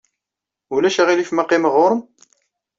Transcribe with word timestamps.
Ulac 0.73 0.97
aɣilif 1.01 1.29
ma 1.33 1.43
qqimeɣ 1.45 1.73
ɣer-m? 1.77 2.01